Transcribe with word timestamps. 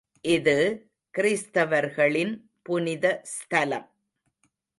இது 0.21 0.55
கிறிஸ்தவர்களின் 1.13 2.33
புனித 2.61 3.21
ஸ்தலம். 3.23 3.87